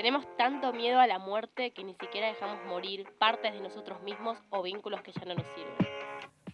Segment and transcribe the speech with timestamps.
[0.00, 4.38] Tenemos tanto miedo a la muerte que ni siquiera dejamos morir partes de nosotros mismos
[4.48, 5.76] o vínculos que ya no nos sirven.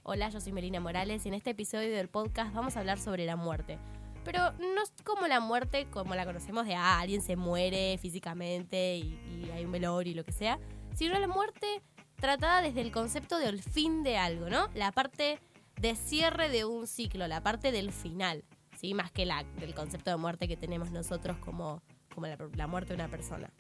[0.03, 3.25] Hola, yo soy Melina Morales y en este episodio del podcast vamos a hablar sobre
[3.25, 3.79] la muerte.
[4.25, 9.45] Pero no como la muerte como la conocemos de ah, alguien se muere físicamente y,
[9.47, 10.59] y hay un velorio y lo que sea,
[10.97, 11.85] sino la muerte
[12.17, 14.67] tratada desde el concepto del fin de algo, ¿no?
[14.75, 15.39] La parte
[15.81, 18.43] de cierre de un ciclo, la parte del final,
[18.77, 18.93] ¿sí?
[18.93, 21.81] Más que la, del concepto de muerte que tenemos nosotros como
[22.17, 23.53] como la, muerte de una persona.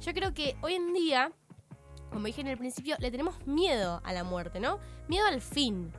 [0.00, 1.32] Yo creo que hoy en día,
[2.10, 4.78] como dije en el principio, le tenemos miedo a la muerte, ¿no?
[5.08, 5.90] Miedo al fin,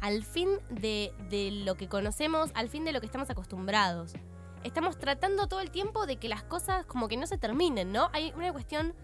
[0.00, 4.14] al fin de, de, lo que conocemos, al fin de lo que estamos acostumbrados.
[4.64, 8.08] Estamos tratando todo el tiempo de que las cosas como que no se terminen, ¿no?
[8.14, 8.94] Hay una cuestión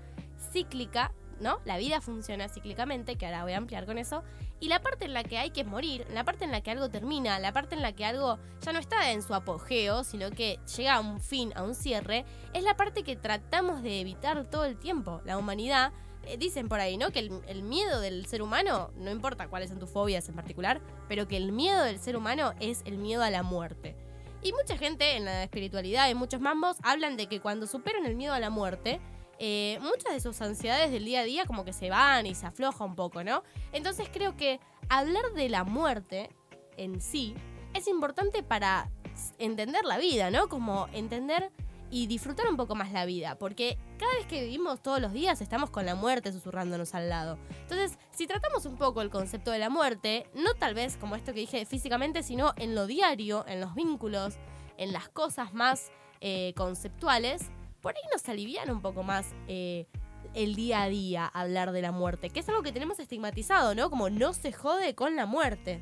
[0.51, 1.60] cíclica ¿no?
[1.65, 4.23] La vida funciona cíclicamente, que ahora voy a ampliar con eso.
[4.60, 6.88] Y la parte en la que hay que morir, la parte en la que algo
[6.88, 10.59] termina, la parte en la que algo ya no está en su apogeo, sino que
[10.77, 14.65] llega a un fin, a un cierre, es la parte que tratamos de evitar todo
[14.65, 15.20] el tiempo.
[15.24, 15.93] La humanidad,
[16.24, 17.10] eh, dicen por ahí, ¿no?
[17.10, 20.80] Que el, el, miedo del ser humano, no importa cuáles son tus fobias en particular,
[21.09, 23.96] pero que el miedo del ser humano es el miedo a la muerte.
[24.43, 28.15] Y mucha gente en la espiritualidad, en muchos mambos, hablan de que cuando superan el
[28.15, 29.01] miedo a la muerte,
[29.38, 32.46] eh, muchas de sus ansiedades del día a día como que se van y se
[32.46, 33.42] afloja un poco, ¿no?
[33.72, 36.30] Entonces creo que hablar de la muerte
[36.76, 37.34] en sí
[37.74, 38.90] es importante para
[39.38, 40.48] entender la vida, ¿no?
[40.48, 41.52] Como entender
[41.90, 45.40] y disfrutar un poco más la vida, porque cada vez que vivimos todos los días
[45.40, 47.38] estamos con la muerte susurrándonos al lado.
[47.62, 51.32] Entonces, si tratamos un poco el concepto de la muerte, no tal vez como esto
[51.32, 54.34] que dije físicamente, sino en lo diario, en los vínculos,
[54.76, 57.50] en las cosas más eh, conceptuales,
[57.80, 59.87] por ahí nos alivian un poco más eh,
[60.34, 63.90] el día a día hablar de la muerte, que es algo que tenemos estigmatizado, ¿no?
[63.90, 65.81] Como no se jode con la muerte.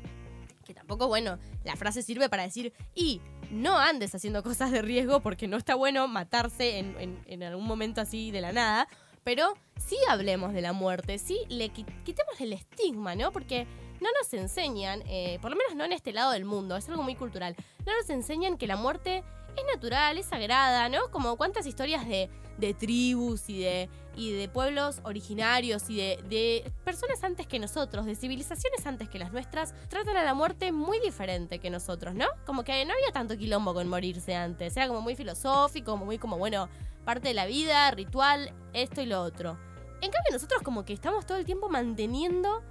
[0.65, 5.21] Que tampoco, bueno, la frase sirve para decir, y no andes haciendo cosas de riesgo
[5.21, 8.87] porque no está bueno matarse en, algún momento así de la nada,
[9.23, 13.31] pero sí hablemos de la muerte, sí le quitemos el estigma, ¿no?
[13.31, 13.65] Porque
[14.01, 17.03] no nos enseñan, eh, por lo menos no en este lado del mundo, es algo
[17.03, 19.23] muy cultural, no nos enseñan que la muerte
[19.57, 21.09] es natural, es sagrada, ¿no?
[21.11, 26.71] Como cuántas historias de, de tribus y de, y de pueblos originarios y de, de,
[26.83, 30.99] personas antes que nosotros, de civilizaciones antes que las nuestras, tratan a la muerte muy
[30.99, 32.25] diferente que nosotros, ¿no?
[32.45, 36.37] Como que no había tanto quilombo con morirse antes, era como muy filosófico, muy como,
[36.37, 36.69] bueno,
[37.05, 39.57] parte de la vida, ritual, esto y lo otro.
[40.01, 42.61] En cambio nosotros como que estamos todo el tiempo manteniendo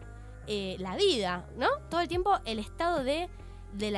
[0.47, 1.69] eh, la vida, ¿no?
[1.91, 3.29] Todo el tiempo el estado de
[3.73, 3.91] de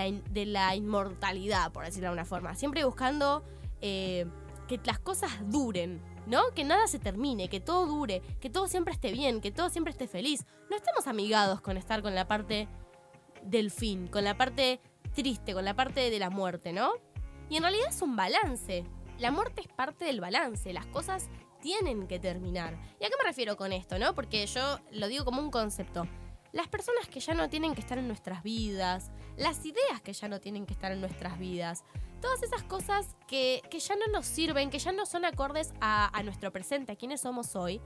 [0.46, 2.54] la, inmortalidad, por decirlo de alguna forma.
[2.54, 3.44] Siempre buscando
[3.80, 4.26] eh,
[4.66, 6.42] que las cosas duren, ¿no?
[6.54, 9.92] Que nada se termine, que todo dure, que todo siempre esté bien, que todo siempre
[9.92, 10.44] esté feliz.
[10.70, 12.68] No estamos amigados con estar con la parte
[13.42, 14.80] del fin, con la parte
[15.14, 16.92] triste, con la parte de la muerte, ¿no?
[17.48, 18.84] Y en realidad es un balance.
[19.18, 20.72] La muerte es parte del balance.
[20.72, 21.28] Las cosas
[21.60, 22.78] tienen que terminar.
[23.00, 24.14] ¿Y a qué me refiero con esto, no?
[24.14, 26.06] Porque yo lo digo como un concepto
[26.52, 30.28] las personas que ya no tienen que estar en nuestras vidas, las ideas que ya
[30.28, 31.84] no tienen que estar en nuestras vidas,
[32.20, 36.52] todas esas cosas que, ya no nos sirven, que ya no son acordes a, nuestro
[36.52, 37.80] presente, a quienes somos hoy,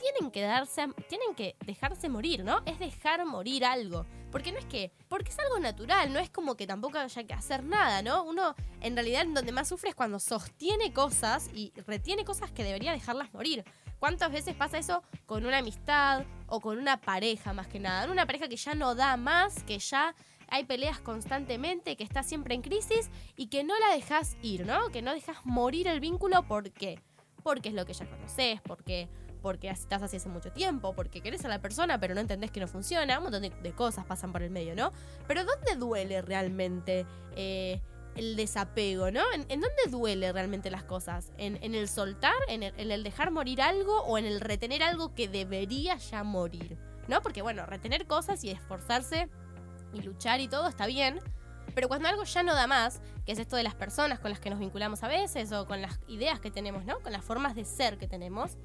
[0.00, 2.60] tienen que darse, tienen que dejarse morir, ¿no?
[2.66, 4.06] Es dejar morir algo.
[4.30, 7.34] Porque no es que, porque es algo natural, no es como que tampoco haya que
[7.34, 8.22] hacer nada, ¿no?
[8.22, 12.92] Uno en realidad donde más sufre es cuando sostiene cosas y retiene cosas que debería
[12.92, 13.64] dejarlas morir.
[13.98, 18.12] ¿Cuántas veces pasa eso con una amistad o con una pareja más que nada?
[18.12, 20.14] Una pareja que ya no da más, que ya
[20.50, 24.88] hay peleas constantemente, que está siempre en crisis y que no la dejas ir, ¿no?
[24.90, 27.00] Que no dejas morir el vínculo, ¿por qué?
[27.42, 29.08] Porque es lo que ya conoces, porque
[29.42, 32.58] porque estás así hace mucho tiempo, porque querés a la persona pero no entendés que
[32.58, 34.92] no funciona, un montón de, cosas pasan por el medio, ¿no?
[35.26, 37.80] Pero ¿dónde duele realmente eh,
[38.16, 39.22] el desapego, ¿no?
[39.32, 41.32] ¿En, dónde duele realmente las cosas?
[41.38, 42.34] ¿En, el soltar?
[42.48, 44.02] ¿En el, dejar morir algo?
[44.02, 46.76] ¿O en el retener algo que debería ya morir?
[47.06, 47.22] ¿No?
[47.22, 49.28] Porque bueno, retener cosas y esforzarse
[49.92, 51.20] y luchar y todo está bien.
[51.74, 54.40] Pero cuando algo ya no da más, que es esto de las personas con las
[54.40, 56.98] que nos vinculamos a veces o con las ideas que tenemos, ¿no?
[57.00, 58.56] Con las formas de ser que tenemos,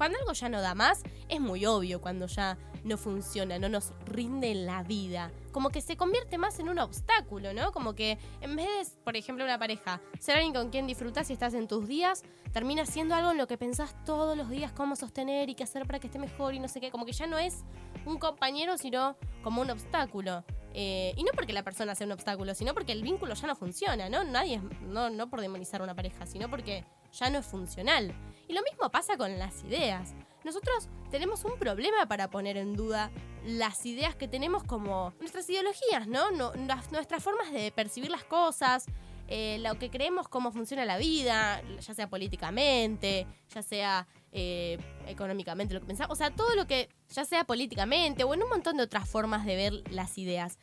[0.00, 3.92] cuando algo ya no da más, es muy obvio cuando ya no funciona, no nos
[4.06, 5.30] rinde la vida.
[5.52, 7.70] Como que se convierte más en un obstáculo, ¿no?
[7.70, 11.34] Como que en vez de, por ejemplo, una pareja, ser alguien con quien disfrutas y
[11.34, 14.96] estás en tus días, termina siendo algo en lo que pensás todos los días cómo
[14.96, 16.90] sostener y qué hacer para que esté mejor y no sé qué.
[16.90, 17.64] Como que ya no es
[18.06, 20.44] un compañero, sino como un obstáculo.
[20.74, 23.56] Eh, y no porque la persona sea un obstáculo, sino porque el vínculo ya no
[23.56, 24.24] funciona, ¿no?
[24.24, 28.14] Nadie, no, no por demonizar una pareja, sino porque ya no es funcional.
[28.48, 30.14] Y lo mismo pasa con las ideas.
[30.44, 33.10] Nosotros tenemos un problema para poner en duda
[33.44, 36.30] las ideas que tenemos como nuestras ideologías, ¿no?
[36.30, 38.86] nuestras formas de percibir las cosas.
[39.32, 45.72] Eh, lo que creemos cómo funciona la vida, ya sea políticamente, ya sea eh, económicamente,
[45.72, 48.76] lo que pensamos, o sea, todo lo que, ya sea políticamente o en un montón
[48.76, 50.58] de otras formas de ver las ideas,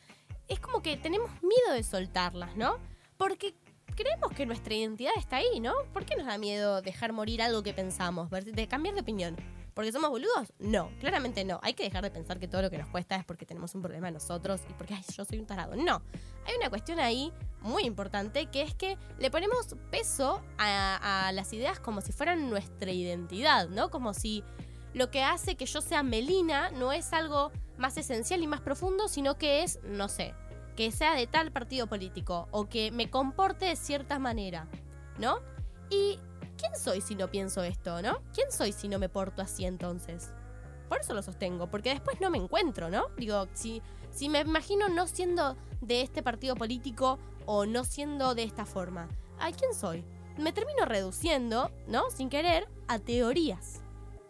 [0.48, 2.78] es como que tenemos miedo de soltarlas, ¿no?
[3.16, 3.54] Porque
[3.96, 5.72] creemos que nuestra identidad está ahí, ¿no?
[5.94, 9.57] ¿Por qué nos da miedo dejar morir algo que pensamos, de cambiar de opinión?
[9.78, 10.52] ¿Porque somos boludos?
[10.58, 11.60] No, claramente no.
[11.62, 13.82] Hay que dejar de pensar que todo lo que nos cuesta es porque tenemos un
[13.82, 15.76] problema nosotros y porque yo soy un tarado.
[15.76, 16.02] No.
[16.46, 21.78] Hay una cuestión ahí muy importante que es que le ponemos peso a, las ideas
[21.78, 23.88] como si fueran nuestra identidad, ¿no?
[23.88, 24.42] Como si
[24.94, 29.06] lo que hace que yo sea Melina no es algo más esencial y más profundo,
[29.06, 30.34] sino que es, no sé,
[30.74, 34.66] que sea de tal partido político o que me comporte de cierta manera,
[35.20, 35.38] ¿no?
[35.88, 36.18] Y
[36.58, 38.20] ¿quién soy si no pienso esto, no?
[38.34, 40.32] ¿Quién soy si no me porto así entonces?
[40.88, 43.08] Por eso lo sostengo, porque después no me encuentro, ¿no?
[43.16, 48.42] Digo, si, si me imagino no siendo de este partido político o no siendo de
[48.42, 49.08] esta forma,
[49.38, 50.04] ¿a quién soy?
[50.36, 52.10] Me termino reduciendo, ¿no?
[52.10, 53.80] Sin querer, a teorías,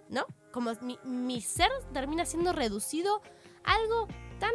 [0.09, 0.27] ¿no?
[0.53, 3.23] Como mi, mi ser termina siendo reducido
[3.65, 4.09] a algo
[4.41, 4.53] tan,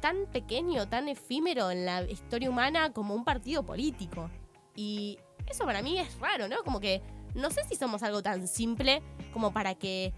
[0.00, 4.30] tan pequeño, tan efímero en la historia humana como un partido político.
[4.74, 6.56] Y eso para mí es raro, ¿no?
[6.64, 7.02] Como que
[7.34, 9.02] no sé si somos algo tan simple
[9.32, 10.12] como para que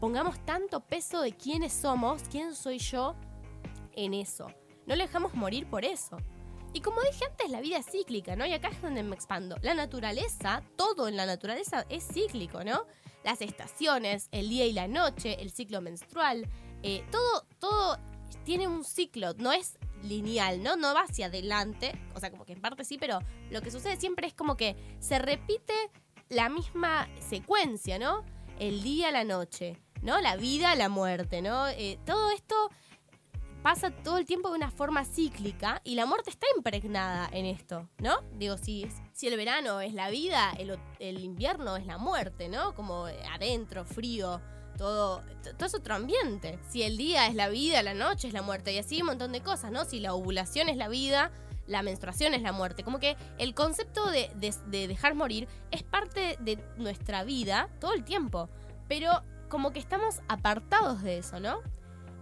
[0.00, 3.14] pongamos tanto peso de quiénes somos, quién soy yo
[3.92, 4.48] en eso.
[4.86, 6.16] No le dejamos morir por eso.
[6.74, 8.46] Y como dije antes, la vida es cíclica, ¿no?
[8.46, 9.56] Y acá es donde me expando.
[9.60, 12.86] La naturaleza, todo en la naturaleza es cíclico, ¿no?
[13.24, 16.48] Las estaciones, el día y la noche, el ciclo menstrual,
[16.82, 17.98] eh, todo, todo
[18.44, 20.76] tiene un ciclo, no es lineal, ¿no?
[20.76, 23.20] No va hacia adelante, o sea, como que en parte sí, pero
[23.50, 25.74] lo que sucede siempre es como que se repite
[26.32, 28.24] la misma secuencia, ¿no?
[28.58, 30.20] El día, la noche, ¿no?
[30.20, 31.68] La vida, la muerte, ¿no?
[31.68, 32.54] Eh, todo esto
[33.62, 37.88] pasa todo el tiempo de una forma cíclica y la muerte está impregnada en esto,
[37.98, 38.22] ¿no?
[38.32, 42.74] Digo, si, si el verano es la vida, el, el invierno es la muerte, ¿no?
[42.74, 44.40] Como adentro, frío,
[44.78, 45.22] todo,
[45.58, 46.58] todo es otro ambiente.
[46.70, 49.32] Si el día es la vida, la noche es la muerte y así un montón
[49.32, 49.84] de cosas, ¿no?
[49.84, 51.30] Si la ovulación es la vida,
[51.66, 52.82] la menstruación es la muerte.
[52.84, 54.30] Como que el concepto de,
[54.70, 58.48] dejar morir es parte de nuestra vida todo el tiempo.
[58.88, 61.60] Pero como que estamos apartados de eso, ¿no?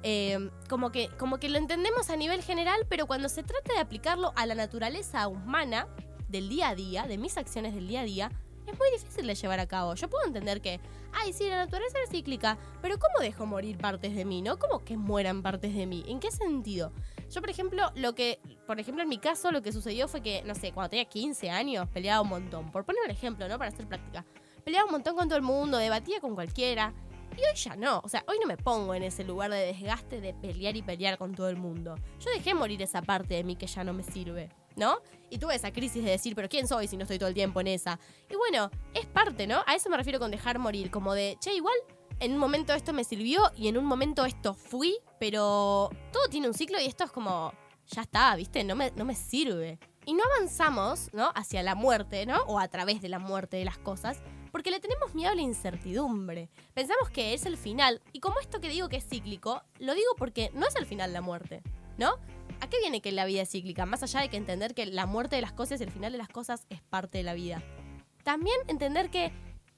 [0.03, 3.81] Eh, como, que, como que lo entendemos a nivel general, pero cuando se trata de
[3.81, 5.87] aplicarlo a la naturaleza humana
[6.29, 8.33] del día a día, de mis acciones del día a día,
[8.71, 9.95] es muy difícil de llevar a cabo.
[9.95, 10.81] Yo puedo entender que,
[11.13, 14.59] ay, sí, la naturaleza es cíclica, pero ¿cómo dejo morir partes de mí, no?
[14.59, 16.05] ¿Cómo que mueran partes de mí?
[16.07, 16.93] ¿En qué sentido?
[17.31, 20.43] Yo, por ejemplo, lo que, por ejemplo, en mi caso, lo que sucedió fue que,
[20.45, 22.71] no sé, cuando tenía 15 años, peleaba un montón.
[22.71, 23.59] Por poner un ejemplo, ¿no?
[23.59, 24.25] Para hacer práctica.
[24.65, 26.93] Peleaba un montón con todo el mundo, debatía con cualquiera.
[27.37, 28.01] Y hoy ya no.
[28.05, 31.17] O sea, hoy no me pongo en ese lugar de desgaste de pelear y pelear
[31.17, 31.95] con todo el mundo.
[32.19, 34.51] Yo dejé morir esa parte de mí que ya no me sirve.
[34.77, 35.01] ¿No?
[35.31, 37.61] Y tuve esa crisis de decir, pero ¿quién soy si no estoy todo el tiempo
[37.61, 37.99] en esa?
[38.29, 39.63] Y bueno, es parte, ¿no?
[39.67, 41.75] A eso me refiero con dejar morir, como de, che, igual
[42.21, 46.49] en un momento esto me sirvió y en un momento esto fui, pero todo tiene
[46.49, 47.53] un ciclo y esto es como,
[47.87, 48.63] ya está, ¿viste?
[48.65, 49.79] No me, no me sirve.
[50.07, 51.31] Y no avanzamos, ¿no?
[51.35, 52.43] Hacia la muerte, ¿no?
[52.45, 55.43] O a través de la muerte de las cosas, porque le tenemos miedo a la
[55.43, 56.51] incertidumbre.
[56.75, 60.11] Pensamos que es el final, y como esto que digo que es cíclico, lo digo
[60.17, 61.63] porque no es el final la muerte,
[61.99, 62.15] ¿no?
[62.61, 63.87] ¿A qué viene que la vida es cíclica?
[63.87, 66.19] Más allá de que entender que la muerte de las cosas y el final de
[66.19, 67.62] las cosas es parte de la vida.
[68.23, 69.33] También entender que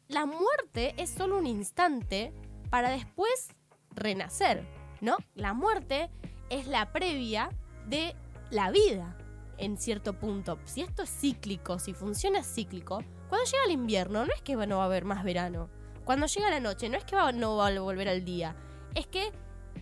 [0.08, 2.32] la muerte es solo un instante
[2.70, 3.48] para después
[3.91, 4.67] renacer,
[5.01, 5.17] ¿no?
[5.34, 6.10] La muerte
[6.51, 7.51] es la previa
[7.86, 8.15] de
[8.51, 9.17] la vida,
[9.58, 10.58] en cierto punto.
[10.65, 14.79] Si esto es cíclico, si funciona cíclico, cuando llega el invierno no es que no
[14.79, 15.70] va a haber más verano.
[16.05, 18.56] Cuando llega la noche no es que no va a volver al día.
[18.94, 19.32] Es que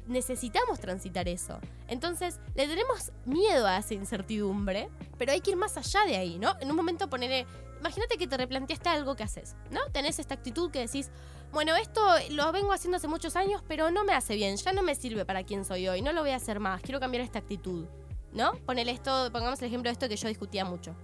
[0.07, 1.59] necesitamos transitar eso.
[1.89, 6.39] Entonces, le tenemos miedo a esa incertidumbre, pero hay que ir más allá de ahí,
[6.39, 6.55] ¿no?
[6.61, 7.47] En un momento poner,
[7.79, 9.81] imagínate que te replanteaste algo que haces, ¿no?
[9.93, 11.11] Tenés esta actitud que decís,
[11.53, 14.83] bueno, esto lo vengo haciendo hace muchos años, pero no me hace bien, ya no
[14.83, 17.39] me sirve para quien soy hoy, no lo voy a hacer más, quiero cambiar esta
[17.39, 17.87] actitud,
[18.33, 18.53] ¿no?
[18.67, 20.95] Ponele esto, pongamos el ejemplo de esto que yo discutía mucho.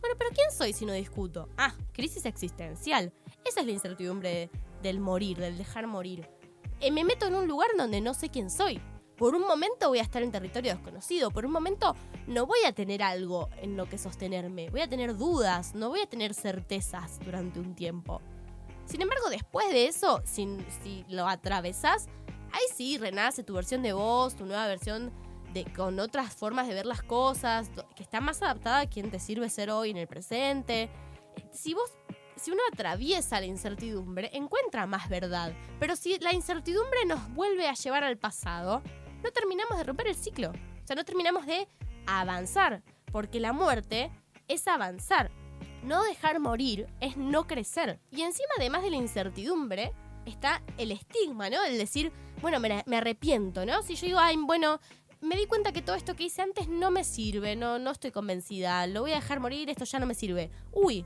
[0.00, 1.48] Bueno, pero ¿quién soy si no discuto?
[1.58, 3.12] Ah, crisis existencial.
[3.44, 4.50] Esa es la incertidumbre
[4.82, 6.26] del morir, del dejar morir.
[6.80, 8.80] Eh, me meto en un lugar donde no sé quién soy.
[9.16, 11.94] Por un momento voy a estar en territorio desconocido, por un momento
[12.26, 16.00] no voy a tener algo en lo que sostenerme, voy a tener dudas, no voy
[16.00, 18.22] a tener certezas durante un tiempo.
[18.86, 20.48] Sin embargo, después de eso, si,
[20.82, 22.08] si lo atravesás,
[22.50, 25.12] ahí sí renace tu versión de voz, tu nueva versión
[25.52, 29.20] de, con otras formas de ver las cosas, que está más adaptada a quien te
[29.20, 30.88] sirve ser hoy en el presente.
[31.52, 31.90] Si vos
[32.40, 35.52] si uno atraviesa la incertidumbre, encuentra más verdad.
[35.78, 38.82] Pero si la incertidumbre nos vuelve a llevar al pasado,
[39.22, 40.50] no terminamos de romper el ciclo.
[40.50, 41.68] O sea, no terminamos de
[42.06, 42.82] avanzar.
[43.12, 44.10] Porque la muerte
[44.48, 45.30] es avanzar.
[45.82, 48.00] No dejar morir es no crecer.
[48.10, 49.92] Y encima, además de la incertidumbre,
[50.24, 51.62] está el estigma, ¿no?
[51.64, 53.82] El decir, bueno, me, arrepiento, ¿no?
[53.82, 54.80] Si yo digo, ay, bueno,
[55.20, 58.12] me di cuenta que todo esto que hice antes no me sirve, no, no estoy
[58.12, 60.50] convencida, lo voy a dejar morir, esto ya no me sirve.
[60.72, 61.04] Uy,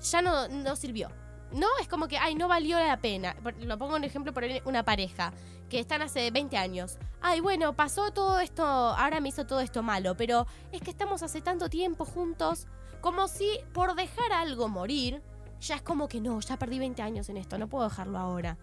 [0.00, 1.10] ya no, no sirvió.
[1.52, 3.36] No, es como que, ay, no valió la pena.
[3.60, 5.32] Lo pongo un ejemplo por una pareja
[5.68, 6.98] que están hace 20 años.
[7.20, 11.22] Ay, bueno, pasó todo esto, ahora me hizo todo esto malo, pero es que estamos
[11.22, 12.66] hace tanto tiempo juntos,
[13.00, 15.22] como si por dejar algo morir,
[15.60, 18.58] ya es como que no, ya perdí 20 años en esto, no puedo dejarlo ahora.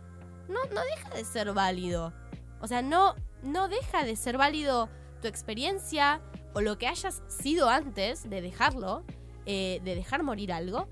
[0.47, 2.13] No, no deja de ser válido.
[2.61, 4.89] O sea, no, no deja de ser válido
[5.21, 6.21] tu experiencia
[6.53, 9.03] o lo que hayas sido antes de dejarlo,
[9.45, 10.87] eh, de dejar morir algo.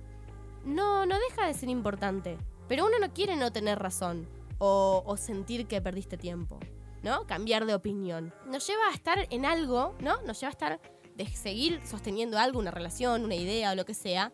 [0.63, 2.37] No, no deja de ser importante.
[2.67, 4.27] Pero uno no quiere no tener razón
[4.57, 6.59] o, sentir que perdiste tiempo,
[7.01, 7.25] ¿no?
[7.25, 8.33] Cambiar de opinión.
[8.45, 10.21] Nos lleva a estar en algo, ¿no?
[10.21, 10.81] Nos lleva a estar
[11.15, 14.31] de seguir sosteniendo algo, una relación, una idea o lo que sea.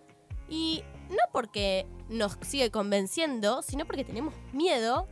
[0.50, 5.08] Y no porque nos sigue convenciendo, sino porque tenemos miedo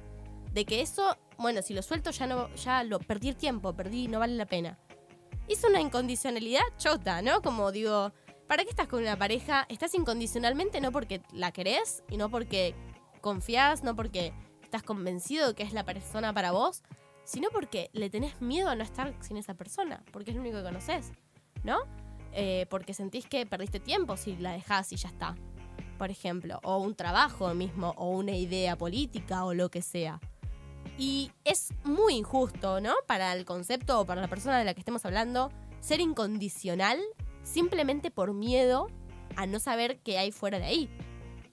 [0.52, 4.08] de que eso, bueno, si lo suelto ya no, ya lo perdí el tiempo, perdí,
[4.08, 4.78] no vale la pena.
[5.48, 7.42] Es una incondicionalidad chota, ¿no?
[7.42, 8.12] Como digo,
[8.48, 9.66] ¿para qué estás con una pareja?
[9.70, 12.76] Estás incondicionalmente no porque la querés y no porque
[13.22, 16.84] confías, no porque estás convencido de que es la persona para vos,
[17.24, 20.58] sino porque le tenés miedo a no estar sin esa persona, porque es lo único
[20.58, 21.12] que conoces,
[21.64, 21.80] ¿no?
[22.34, 25.36] Eh, porque sentís que perdiste tiempo si la dejás y ya está,
[25.98, 30.20] por ejemplo, o un trabajo mismo, o una idea política, o lo que sea.
[30.98, 32.94] Y es muy injusto, ¿no?
[33.08, 37.00] Para el concepto o para la persona de la que estemos hablando, ser incondicional
[37.46, 38.88] simplemente por miedo
[39.38, 40.90] a no saber qué hay fuera de ahí.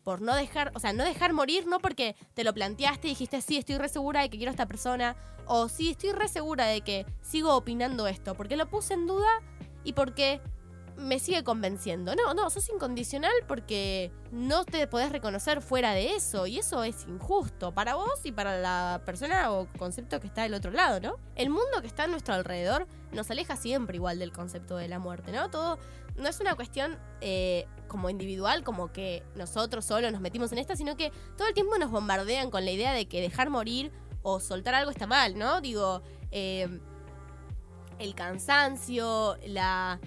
[0.03, 3.41] Por no dejar, o sea, no dejar morir, no porque te lo planteaste y dijiste,
[3.41, 6.67] sí, estoy re segura de que quiero a esta persona, o sí, estoy re segura
[6.67, 9.29] de que sigo opinando esto, porque lo puse en duda
[9.85, 10.41] y porque
[11.03, 12.15] me sigue convenciendo.
[12.15, 17.07] No, no, sos incondicional porque no te podés reconocer fuera de eso y eso es
[17.07, 21.17] injusto para vos y para la persona o concepto que está del otro lado, ¿no?
[21.35, 24.99] El mundo que está a nuestro alrededor nos aleja siempre igual del concepto de la
[24.99, 25.51] muerte, ¿no?
[25.51, 25.79] Todo
[26.17, 30.77] no es una cuestión eh, como individual, como que nosotros solo nos metimos en esta,
[30.77, 33.93] sino que todo el tiempo nos bombardean con la idea de que dejar morir
[34.23, 35.61] o soltar algo está mal, ¿no?
[35.61, 36.81] Digo, eh,
[37.99, 40.01] el cansancio, la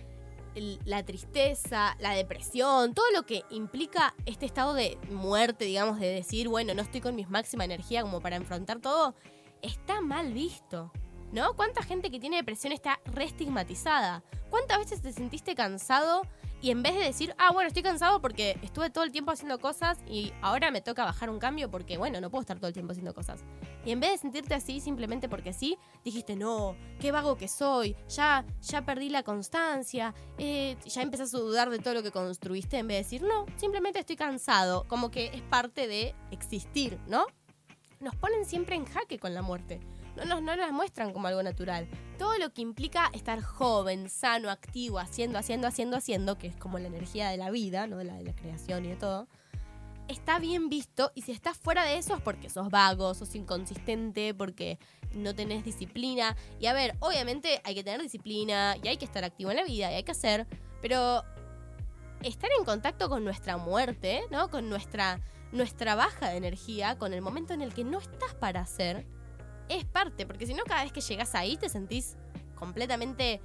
[0.86, 6.48] la tristeza, la depresión, todo lo que implica este estado de muerte, digamos, de decir,
[6.48, 9.16] bueno, no estoy con mi máxima energía como para enfrentar todo,
[9.62, 10.92] está mal visto.
[11.32, 11.54] ¿No?
[11.56, 14.24] ¿Cuánta gente que tiene depresión está reestigmatizada?
[14.50, 16.22] ¿Cuántas veces te sentiste cansado
[16.62, 19.60] y en vez de decir, ah, bueno, estoy cansado porque estuve todo el tiempo haciendo
[19.60, 22.74] cosas y ahora me toca bajar un cambio porque, bueno, no puedo estar todo el
[22.74, 23.44] tiempo haciendo cosas.
[23.86, 27.96] Y en vez de sentirte así simplemente porque sí, dijiste, no, qué vago que soy,
[28.08, 32.78] ya, ya perdí la constancia, eh, ya empezás a dudar de todo lo que construiste
[32.78, 37.26] en vez de decir, no, simplemente estoy cansado, como que es parte de existir, ¿no?
[38.00, 39.80] Nos ponen siempre en jaque con la muerte
[40.16, 41.88] no nos no las muestran como algo natural.
[42.18, 46.80] Todo lo que implica estar joven, sano, activo, haciendo, haciendo, haciendo, haciendo, que es como
[46.80, 49.28] la energía de la vida, no de la, de la creación y de todo,
[50.08, 54.34] está bien visto y si estás fuera de eso es porque sos vago, sos inconsistente,
[54.34, 54.80] porque
[55.14, 56.36] no tenés disciplina.
[56.60, 59.64] Y a ver, obviamente hay que tener disciplina y hay que estar activo en la
[59.64, 60.48] vida y hay que hacer,
[60.82, 61.24] pero
[62.22, 64.50] estar en contacto con nuestra muerte, ¿no?
[64.50, 68.62] Con nuestra, nuestra baja de energía, con el momento en el que no estás para
[68.62, 69.06] hacer,
[69.70, 72.18] es parte, porque si no, cada vez que llegas ahí te sentís
[72.56, 73.42] completamente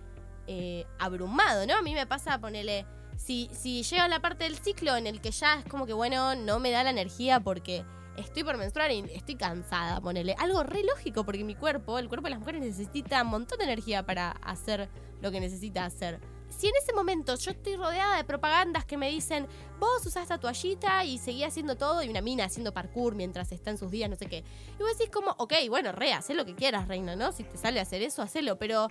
[0.47, 1.75] eh, abrumado, ¿no?
[1.75, 2.87] A mí me pasa, ponerle.
[3.17, 6.35] Si, si llega la parte del ciclo en el que ya es como que, bueno,
[6.37, 7.85] no me da la energía porque
[8.17, 10.35] estoy por menstruar y estoy cansada, ponele.
[10.39, 13.65] Algo re lógico porque mi cuerpo, el cuerpo de las mujeres necesita un montón de
[13.65, 14.89] energía para hacer
[15.21, 19.09] lo que necesita hacer si en ese momento yo estoy rodeada de propagandas que me
[19.11, 19.47] dicen,
[19.79, 23.71] vos usás esta toallita y seguí haciendo todo, y una mina haciendo parkour mientras está
[23.71, 24.45] en sus días, no sé qué.
[24.79, 27.33] Y vos decís como, ok, bueno, re, haz lo que quieras, reina, ¿no?
[27.33, 28.89] Si te sale a hacer eso, hacelo, pero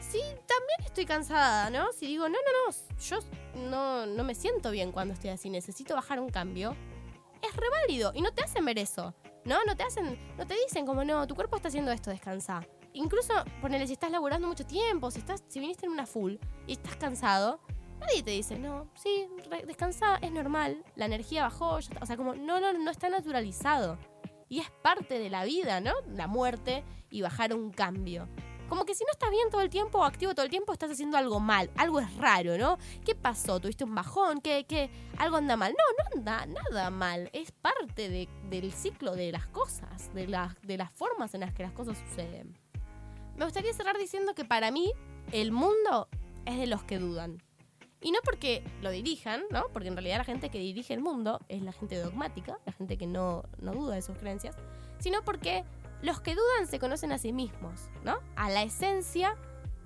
[0.00, 1.92] sí, también estoy cansada, ¿no?
[1.92, 3.18] Si digo, no, no, no, yo
[3.70, 6.76] no, no me siento bien cuando estoy así, necesito bajar un cambio,
[7.42, 9.14] es re válido y no te hacen ver eso,
[9.44, 9.64] ¿no?
[9.64, 13.32] No te hacen, no te dicen como, no, tu cuerpo está haciendo esto, descansa incluso
[13.60, 16.34] ponele si estás laburando mucho tiempo, si estás, si viniste en una full
[16.66, 17.60] y estás cansado,
[18.00, 19.28] nadie te dice, no, sí,
[19.66, 23.98] descansa, es normal, la energía bajó, o sea, como no, no, no está naturalizado.
[24.48, 25.92] Y es parte de la vida, ¿no?
[26.08, 28.28] La muerte y bajar un cambio.
[28.68, 30.90] Como que si no estás bien todo el tiempo o activo todo el tiempo, estás
[30.90, 31.70] haciendo algo mal.
[31.76, 32.78] Algo es raro, ¿no?
[33.04, 33.60] ¿Qué pasó?
[33.60, 34.40] ¿Tuviste un bajón?
[34.40, 34.64] ¿Qué?
[34.66, 34.90] qué?
[35.18, 35.72] ¿Algo anda mal?
[35.72, 37.30] No, no anda nada mal.
[37.32, 40.26] Es parte del ciclo de las cosas, de,
[40.62, 42.61] de las formas en las que las cosas suceden.
[43.36, 44.92] Me gustaría cerrar diciendo que para mí
[45.32, 46.08] el mundo
[46.46, 47.42] es de los que dudan.
[48.00, 49.68] Y no porque lo dirijan, ¿no?
[49.72, 52.96] Porque en realidad la gente que dirige el mundo es la gente dogmática, la gente
[52.98, 54.56] que no, no duda de sus creencias,
[54.98, 55.64] sino porque
[56.02, 58.18] los que dudan se conocen a sí mismos, ¿no?
[58.34, 59.36] A la esencia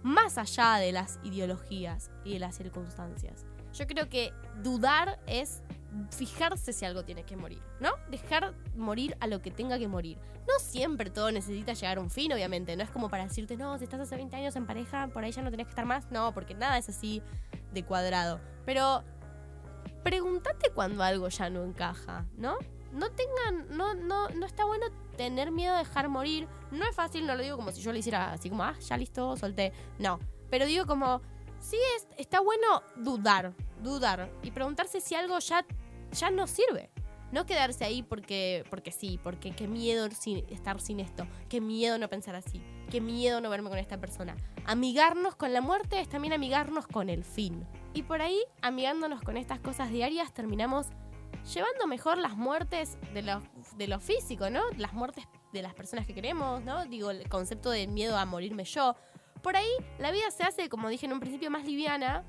[0.02, 3.44] más allá de las ideologías y de las circunstancias.
[3.74, 5.62] Yo creo que dudar es
[6.10, 7.90] fijarse si algo tiene que morir, ¿no?
[8.10, 10.18] Dejar morir a lo que tenga que morir.
[10.46, 12.76] No siempre todo necesita llegar a un fin, obviamente.
[12.76, 15.32] No es como para decirte, no, si estás hace 20 años en pareja, por ahí
[15.32, 16.10] ya no tenés que estar más.
[16.10, 17.22] No, porque nada es así
[17.72, 18.40] de cuadrado.
[18.64, 19.02] Pero
[20.02, 22.56] pregúntate cuando algo ya no encaja, ¿no?
[22.92, 26.46] No tengan, no, no, no está bueno tener miedo de dejar morir.
[26.70, 28.96] No es fácil, no lo digo como si yo lo hiciera así como, ah, ya
[28.96, 29.72] listo, solté.
[29.98, 30.20] No.
[30.48, 31.20] Pero digo como,
[31.58, 33.52] sí es, está bueno dudar,
[33.82, 35.66] dudar y preguntarse si algo ya
[36.16, 36.90] ya no sirve.
[37.32, 42.08] No quedarse ahí porque, porque sí, porque qué miedo estar sin esto, qué miedo no
[42.08, 44.36] pensar así, qué miedo no verme con esta persona.
[44.64, 47.66] Amigarnos con la muerte es también amigarnos con el fin.
[47.94, 50.86] Y por ahí, amigándonos con estas cosas diarias, terminamos
[51.52, 53.42] llevando mejor las muertes de lo,
[53.76, 54.62] de lo físico, ¿no?
[54.76, 56.84] Las muertes de las personas que queremos, ¿no?
[56.86, 58.94] Digo, el concepto de miedo a morirme yo.
[59.42, 62.24] Por ahí, la vida se hace, como dije en un principio, más liviana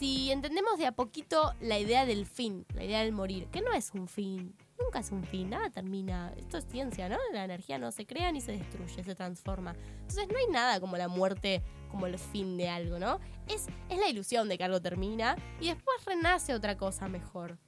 [0.00, 3.70] si entendemos de a poquito la idea del fin, la idea del morir, que no
[3.74, 6.32] es un fin, nunca es un fin, nada termina.
[6.38, 7.18] Esto es ciencia, ¿no?
[7.34, 9.76] La energía no se crea ni se destruye, se transforma.
[10.00, 13.20] Entonces no hay nada como la muerte como el fin de algo, ¿no?
[13.46, 17.58] Es, es la ilusión de que algo termina y después renace otra cosa mejor.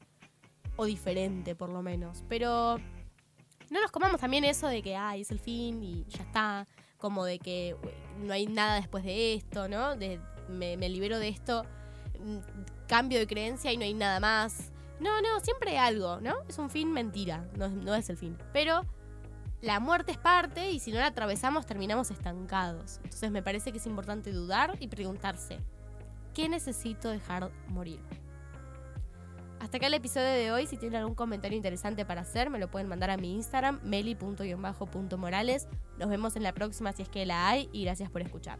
[0.76, 2.24] O diferente, por lo menos.
[2.30, 2.78] Pero
[3.68, 6.66] no nos comamos también eso de que, ay, es el fin y ya está.
[6.96, 7.76] Como de que
[8.20, 9.96] no hay nada después de esto, ¿no?
[9.96, 11.66] De, me, me libero de esto
[12.86, 14.70] cambio de creencia y no hay nada más.
[15.00, 16.34] No, no, siempre hay algo, ¿no?
[16.48, 18.36] Es un fin mentira, no, no es el fin.
[18.52, 18.86] Pero
[19.60, 22.98] la muerte es parte y si no la atravesamos terminamos estancados.
[23.04, 25.58] Entonces me parece que es importante dudar y preguntarse,
[26.34, 28.00] ¿qué necesito dejar morir?
[29.62, 30.66] Hasta acá el episodio de hoy.
[30.66, 35.68] Si tienen algún comentario interesante para hacer, me lo pueden mandar a mi Instagram, meli.morales.
[35.98, 38.58] Nos vemos en la próxima si es que la hay y gracias por escuchar.